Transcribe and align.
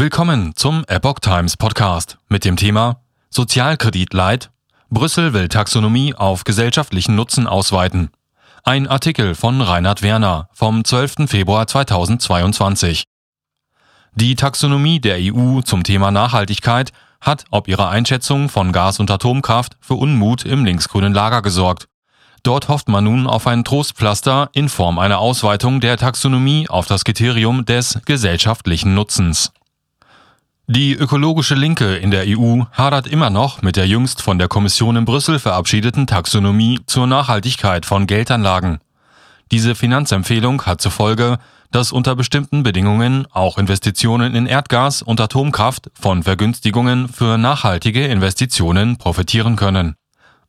Willkommen 0.00 0.54
zum 0.54 0.84
Epoch 0.86 1.18
Times 1.18 1.56
Podcast 1.56 2.18
mit 2.28 2.44
dem 2.44 2.54
Thema 2.54 3.00
Sozialkredit 3.30 4.14
Light. 4.14 4.52
Brüssel 4.90 5.32
will 5.32 5.48
Taxonomie 5.48 6.14
auf 6.14 6.44
gesellschaftlichen 6.44 7.16
Nutzen 7.16 7.48
ausweiten. 7.48 8.10
Ein 8.62 8.86
Artikel 8.86 9.34
von 9.34 9.60
Reinhard 9.60 10.02
Werner 10.02 10.50
vom 10.52 10.84
12. 10.84 11.28
Februar 11.28 11.66
2022. 11.66 13.02
Die 14.14 14.36
Taxonomie 14.36 15.00
der 15.00 15.16
EU 15.18 15.62
zum 15.62 15.82
Thema 15.82 16.12
Nachhaltigkeit 16.12 16.92
hat 17.20 17.46
ob 17.50 17.66
ihrer 17.66 17.88
Einschätzung 17.88 18.48
von 18.48 18.70
Gas- 18.70 19.00
und 19.00 19.10
Atomkraft 19.10 19.78
für 19.80 19.94
Unmut 19.94 20.44
im 20.44 20.64
linksgrünen 20.64 21.12
Lager 21.12 21.42
gesorgt. 21.42 21.88
Dort 22.44 22.68
hofft 22.68 22.88
man 22.88 23.02
nun 23.02 23.26
auf 23.26 23.48
ein 23.48 23.64
Trostpflaster 23.64 24.48
in 24.52 24.68
Form 24.68 25.00
einer 25.00 25.18
Ausweitung 25.18 25.80
der 25.80 25.96
Taxonomie 25.96 26.68
auf 26.68 26.86
das 26.86 27.02
Kriterium 27.02 27.64
des 27.64 27.98
gesellschaftlichen 28.04 28.94
Nutzens. 28.94 29.50
Die 30.70 30.92
ökologische 30.92 31.54
Linke 31.54 31.96
in 31.96 32.10
der 32.10 32.24
EU 32.26 32.64
hadert 32.72 33.06
immer 33.06 33.30
noch 33.30 33.62
mit 33.62 33.76
der 33.76 33.88
jüngst 33.88 34.20
von 34.20 34.38
der 34.38 34.48
Kommission 34.48 34.96
in 34.96 35.06
Brüssel 35.06 35.38
verabschiedeten 35.38 36.06
Taxonomie 36.06 36.80
zur 36.84 37.06
Nachhaltigkeit 37.06 37.86
von 37.86 38.06
Geldanlagen. 38.06 38.78
Diese 39.50 39.74
Finanzempfehlung 39.74 40.66
hat 40.66 40.82
zur 40.82 40.92
Folge, 40.92 41.38
dass 41.70 41.90
unter 41.90 42.14
bestimmten 42.14 42.64
Bedingungen 42.64 43.26
auch 43.30 43.56
Investitionen 43.56 44.34
in 44.34 44.44
Erdgas 44.44 45.00
und 45.00 45.22
Atomkraft 45.22 45.90
von 45.98 46.22
Vergünstigungen 46.22 47.08
für 47.08 47.38
nachhaltige 47.38 48.06
Investitionen 48.06 48.98
profitieren 48.98 49.56
können. 49.56 49.94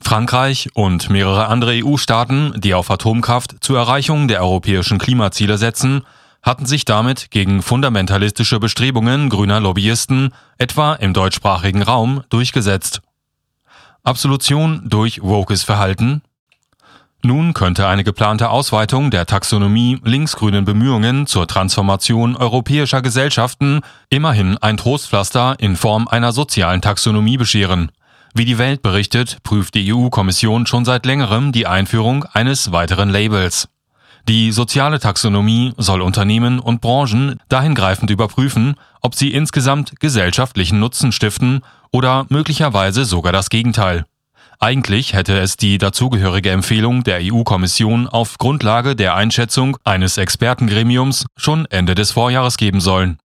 Frankreich 0.00 0.68
und 0.74 1.10
mehrere 1.10 1.46
andere 1.46 1.84
EU-Staaten, 1.84 2.54
die 2.56 2.74
auf 2.74 2.90
Atomkraft 2.90 3.58
zur 3.60 3.78
Erreichung 3.78 4.26
der 4.26 4.42
europäischen 4.42 4.98
Klimaziele 4.98 5.58
setzen, 5.58 6.02
hatten 6.48 6.64
sich 6.64 6.86
damit 6.86 7.30
gegen 7.30 7.60
fundamentalistische 7.60 8.58
Bestrebungen 8.58 9.28
grüner 9.28 9.60
Lobbyisten, 9.60 10.32
etwa 10.56 10.94
im 10.94 11.12
deutschsprachigen 11.12 11.82
Raum, 11.82 12.22
durchgesetzt. 12.30 13.02
Absolution 14.02 14.80
durch 14.88 15.22
wokes 15.22 15.62
Verhalten? 15.62 16.22
Nun 17.22 17.52
könnte 17.52 17.86
eine 17.86 18.02
geplante 18.02 18.48
Ausweitung 18.48 19.10
der 19.10 19.26
Taxonomie 19.26 19.98
linksgrünen 20.02 20.64
Bemühungen 20.64 21.26
zur 21.26 21.46
Transformation 21.46 22.34
europäischer 22.34 23.02
Gesellschaften 23.02 23.80
immerhin 24.08 24.56
ein 24.56 24.78
Trostpflaster 24.78 25.56
in 25.58 25.76
Form 25.76 26.08
einer 26.08 26.32
sozialen 26.32 26.80
Taxonomie 26.80 27.36
bescheren. 27.36 27.92
Wie 28.32 28.46
die 28.46 28.56
Welt 28.56 28.80
berichtet, 28.80 29.42
prüft 29.42 29.74
die 29.74 29.92
EU-Kommission 29.92 30.64
schon 30.64 30.86
seit 30.86 31.04
längerem 31.04 31.52
die 31.52 31.66
Einführung 31.66 32.24
eines 32.24 32.72
weiteren 32.72 33.10
Labels. 33.10 33.68
Die 34.28 34.52
soziale 34.52 35.00
Taxonomie 35.00 35.72
soll 35.78 36.02
Unternehmen 36.02 36.58
und 36.58 36.82
Branchen 36.82 37.40
dahingreifend 37.48 38.10
überprüfen, 38.10 38.74
ob 39.00 39.14
sie 39.14 39.32
insgesamt 39.32 40.00
gesellschaftlichen 40.00 40.78
Nutzen 40.78 41.12
stiften 41.12 41.62
oder 41.92 42.26
möglicherweise 42.28 43.06
sogar 43.06 43.32
das 43.32 43.48
Gegenteil. 43.48 44.04
Eigentlich 44.60 45.14
hätte 45.14 45.38
es 45.38 45.56
die 45.56 45.78
dazugehörige 45.78 46.50
Empfehlung 46.50 47.04
der 47.04 47.20
EU-Kommission 47.22 48.06
auf 48.06 48.36
Grundlage 48.36 48.94
der 48.94 49.14
Einschätzung 49.14 49.78
eines 49.84 50.18
Expertengremiums 50.18 51.24
schon 51.34 51.64
Ende 51.70 51.94
des 51.94 52.10
Vorjahres 52.10 52.58
geben 52.58 52.82
sollen. 52.82 53.18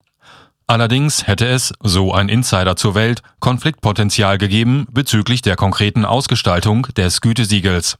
Allerdings 0.68 1.26
hätte 1.26 1.48
es, 1.48 1.72
so 1.80 2.12
ein 2.14 2.28
Insider 2.28 2.76
zur 2.76 2.94
Welt, 2.94 3.22
Konfliktpotenzial 3.40 4.38
gegeben 4.38 4.86
bezüglich 4.92 5.42
der 5.42 5.56
konkreten 5.56 6.04
Ausgestaltung 6.04 6.86
des 6.96 7.20
Gütesiegels. 7.20 7.98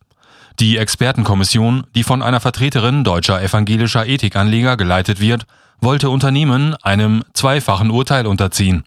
Die 0.61 0.77
Expertenkommission, 0.77 1.85
die 1.95 2.05
von 2.05 2.23
einer 2.23 2.41
Vertreterin 2.41 3.05
deutscher 3.05 3.43
evangelischer 3.43 4.07
Ethikanleger 4.07 4.77
geleitet 4.77 5.21
wird, 5.21 5.47
wollte 5.81 6.11
Unternehmen 6.11 6.77
einem 6.83 7.25
zweifachen 7.35 7.91
Urteil 7.91 8.27
unterziehen. 8.27 8.85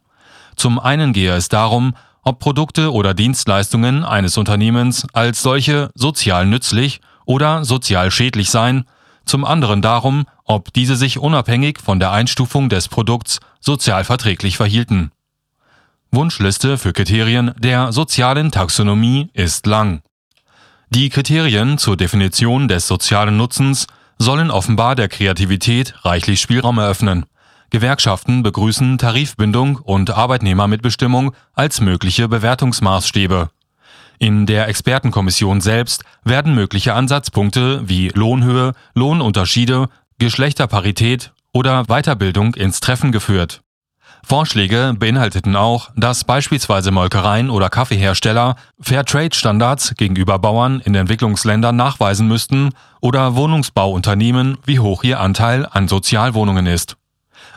Zum 0.56 0.80
einen 0.80 1.12
gehe 1.12 1.34
es 1.34 1.50
darum, 1.50 1.94
ob 2.24 2.40
Produkte 2.40 2.92
oder 2.92 3.14
Dienstleistungen 3.14 4.04
eines 4.04 4.38
Unternehmens 4.38 5.06
als 5.14 5.42
solche 5.42 5.90
sozial 5.94 6.46
nützlich 6.46 7.02
oder 7.26 7.66
sozial 7.66 8.12
schädlich 8.12 8.50
seien, 8.50 8.86
zum 9.26 9.44
anderen 9.44 9.82
darum, 9.82 10.26
ob 10.44 10.72
diese 10.74 10.96
sich 10.96 11.20
unabhängig 11.20 11.80
von 11.80 12.00
der 12.00 12.12
Einstufung 12.12 12.70
des 12.70 12.88
Produkts 12.88 13.40
sozial 13.60 14.04
verträglich 14.04 14.58
verhielten. 14.58 15.12
Wunschliste 16.12 16.78
für 16.78 16.94
Kriterien 16.94 17.52
der 17.58 17.92
sozialen 17.92 18.52
Taxonomie 18.52 19.30
ist 19.34 19.66
lang. 19.66 20.02
Die 20.90 21.10
Kriterien 21.10 21.78
zur 21.78 21.98
Definition 21.98 22.68
des 22.68 22.88
sozialen 22.88 23.38
Nutzens 23.38 23.88
sollen 24.18 24.52
offenbar 24.52 24.96
der 24.96 25.10
Kreativität 25.10 25.96
reichlich 26.06 26.40
Spielraum 26.40 26.78
eröffnen. 26.78 27.26
Gewerkschaften 27.70 28.44
begrüßen 28.44 28.98
Tarifbindung 28.98 29.78
und 29.78 30.12
Arbeitnehmermitbestimmung 30.12 31.34
als 31.54 31.82
mögliche 31.82 32.28
Bewertungsmaßstäbe. 32.28 33.50
In 34.20 34.46
der 34.46 34.70
Expertenkommission 34.70 35.60
selbst 35.60 36.04
werden 36.24 36.56
mögliche 36.56 36.94
Ansatzpunkte 36.94 37.82
wie 37.90 38.10
Lohnhöhe, 38.10 38.74
Lohnunterschiede, 38.94 39.90
Geschlechterparität 40.20 41.34
oder 41.52 41.86
Weiterbildung 41.86 42.54
ins 42.54 42.80
Treffen 42.80 43.12
geführt. 43.12 43.62
Vorschläge 44.28 44.96
beinhalteten 44.98 45.56
auch, 45.56 45.92
dass 45.96 46.24
beispielsweise 46.24 46.90
Molkereien 46.90 47.52
oder 47.52 47.70
Kaffeehersteller 47.70 48.56
Fairtrade-Standards 48.82 49.94
gegenüber 49.98 50.40
Bauern 50.40 50.80
in 50.80 50.96
Entwicklungsländern 50.96 51.76
nachweisen 51.76 52.28
müssten 52.28 52.72
oder 53.02 53.36
Wohnungsbauunternehmen, 53.36 54.58
wie 54.66 54.80
hoch 54.80 55.04
ihr 55.04 55.20
Anteil 55.20 55.68
an 55.70 55.88
Sozialwohnungen 55.88 56.66
ist. 56.66 56.98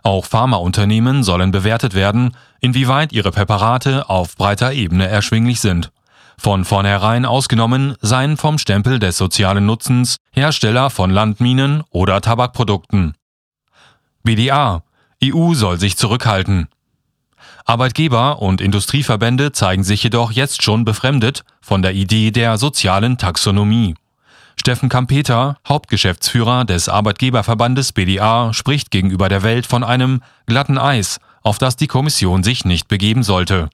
Auch 0.03 0.27
Pharmaunternehmen 0.27 1.23
sollen 1.23 1.53
bewertet 1.53 1.95
werden, 1.95 2.37
inwieweit 2.61 3.15
ihre 3.15 3.31
Präparate 3.31 4.11
auf 4.11 4.37
breiter 4.37 4.75
Ebene 4.75 5.09
erschwinglich 5.09 5.61
sind. 5.61 5.91
Von 6.37 6.67
vornherein 6.67 7.25
ausgenommen 7.25 7.95
seien 8.03 8.37
vom 8.37 8.59
Stempel 8.59 8.99
des 8.99 9.17
sozialen 9.17 9.65
Nutzens 9.65 10.19
Hersteller 10.33 10.91
von 10.91 11.11
Landminen 11.11 11.83
oder 11.89 12.21
Tabakprodukten. 12.21 13.15
BDA 14.23 14.83
EU 15.23 15.55
soll 15.55 15.81
sich 15.81 15.97
zurückhalten. 15.97 16.69
Arbeitgeber 17.65 18.41
und 18.41 18.61
Industrieverbände 18.61 19.53
zeigen 19.53 19.83
sich 19.83 20.03
jedoch 20.03 20.31
jetzt 20.31 20.63
schon 20.63 20.85
befremdet 20.85 21.45
von 21.61 21.83
der 21.83 21.95
Idee 21.95 22.31
der 22.31 22.57
sozialen 22.57 23.19
Taxonomie. 23.19 23.95
Steffen 24.57 24.89
Kampeter, 24.89 25.57
Hauptgeschäftsführer 25.67 26.65
des 26.65 26.89
Arbeitgeberverbandes 26.89 27.93
BDA, 27.93 28.53
spricht 28.53 28.91
gegenüber 28.91 29.29
der 29.29 29.43
Welt 29.43 29.67
von 29.67 29.85
einem 29.85 30.23
glatten 30.47 30.79
Eis, 30.79 31.19
auf 31.43 31.59
das 31.59 31.77
die 31.77 31.87
Kommission 31.89 32.43
sich 32.43 32.65
nicht 32.65 32.89
begeben 32.89 33.23
sollte. 33.23 33.71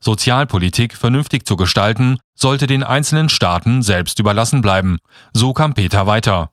Sozialpolitik 0.00 0.96
vernünftig 0.96 1.46
zu 1.46 1.56
gestalten, 1.56 2.18
sollte 2.34 2.66
den 2.66 2.82
einzelnen 2.82 3.28
Staaten 3.28 3.82
selbst 3.82 4.18
überlassen 4.18 4.60
bleiben. 4.60 4.98
So 5.32 5.52
kam 5.52 5.74
Peter 5.74 6.06
weiter. 6.06 6.50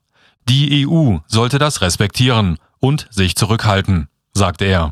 Die 0.48 0.86
EU 0.88 1.18
sollte 1.28 1.60
das 1.60 1.82
respektieren 1.82 2.58
und 2.80 3.08
sich 3.10 3.36
zurückhalten 3.36 4.10
sagte 4.38 4.66
er. 4.66 4.92